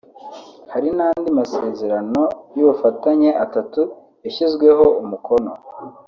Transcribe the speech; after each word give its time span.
Hari 0.71 0.89
n’andi 0.97 1.29
masezerano 1.39 2.21
y’ubufatanye 2.57 3.29
atatu 3.45 3.81
yashyizweho 4.23 4.85
umukono 5.01 5.51